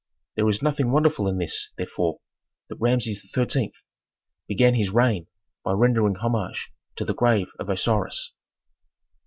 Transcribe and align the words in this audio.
There 0.33 0.49
is 0.49 0.63
nothing 0.63 0.89
wonderful 0.89 1.27
in 1.27 1.37
this, 1.37 1.69
therefore, 1.77 2.21
that 2.69 2.79
Rameses 2.79 3.21
XIII. 3.31 3.71
began 4.47 4.73
his 4.73 4.89
reign 4.89 5.27
by 5.63 5.73
rendering 5.73 6.15
homage 6.15 6.71
to 6.95 7.05
the 7.05 7.13
grave 7.13 7.51
of 7.59 7.69
Osiris. 7.69 8.33